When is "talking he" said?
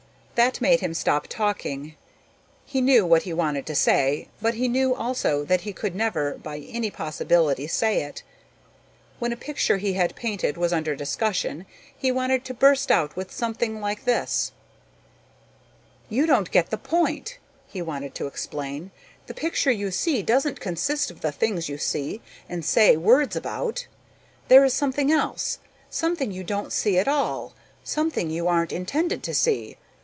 1.27-2.81